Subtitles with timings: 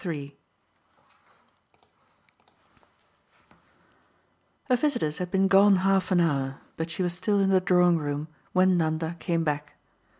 [0.03, 0.35] III
[4.65, 7.99] Her visitors had been gone half an hour, but she was still in the drawing
[7.99, 9.75] room when Nanda came back.